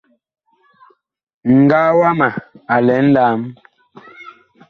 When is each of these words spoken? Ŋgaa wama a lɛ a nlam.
Ŋgaa 1.59 1.89
wama 1.99 2.27
a 2.73 2.75
lɛ 2.85 2.93
a 3.01 3.05
nlam. 3.07 3.39